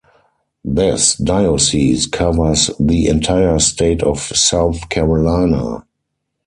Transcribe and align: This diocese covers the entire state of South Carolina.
This 0.65 1.13
diocese 1.15 2.07
covers 2.07 2.71
the 2.79 3.05
entire 3.05 3.59
state 3.59 4.01
of 4.01 4.17
South 4.19 4.89
Carolina. 4.89 5.83